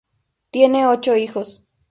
Tiene 0.49 0.87
ocho 0.87 1.13
hijos. 1.15 1.63